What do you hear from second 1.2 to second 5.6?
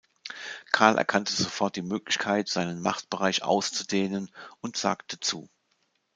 sofort die Möglichkeit, seinen Machtbereich auszudehnen, und sagte zu.